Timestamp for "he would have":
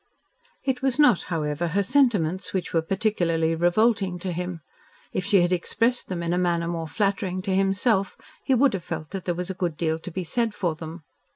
8.43-8.83